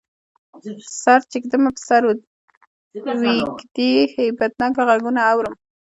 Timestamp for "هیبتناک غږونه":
4.15-5.21